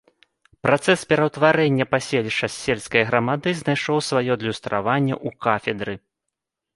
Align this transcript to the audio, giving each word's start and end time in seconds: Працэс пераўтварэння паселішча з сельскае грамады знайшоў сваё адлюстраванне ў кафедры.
Працэс 0.67 0.99
пераўтварэння 1.09 1.85
паселішча 1.93 2.49
з 2.53 2.65
сельскае 2.69 3.03
грамады 3.09 3.49
знайшоў 3.61 3.97
сваё 4.09 4.23
адлюстраванне 4.39 5.15
ў 5.17 5.39
кафедры. 5.47 5.93